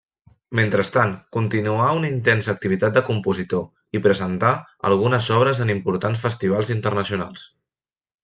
[0.59, 4.55] Mentrestant continuà una intensa activitat de compositor i presentà
[4.91, 7.45] algunes obres en importants festivals internacionals.